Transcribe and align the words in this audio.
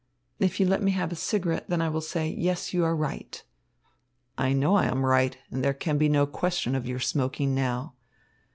"If 0.39 0.59
you 0.59 0.65
let 0.65 0.81
me 0.81 0.93
have 0.93 1.11
a 1.11 1.15
cigarette, 1.15 1.69
then 1.69 1.79
I 1.79 1.87
will 1.87 2.01
say 2.01 2.27
'Yes, 2.27 2.73
you 2.73 2.83
are 2.83 2.95
right.'" 2.95 3.43
"I 4.35 4.51
know 4.51 4.73
I 4.73 4.85
am 4.87 5.05
right, 5.05 5.37
and 5.51 5.63
there 5.63 5.75
can 5.75 5.99
be 5.99 6.09
no 6.09 6.25
question 6.25 6.73
of 6.73 6.87
your 6.87 6.97
smoking 6.99 7.53
now." 7.53 7.93